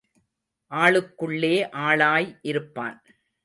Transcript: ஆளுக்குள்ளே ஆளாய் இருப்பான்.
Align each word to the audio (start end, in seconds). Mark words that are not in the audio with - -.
ஆளுக்குள்ளே 0.71 1.53
ஆளாய் 1.83 2.29
இருப்பான். 2.43 2.99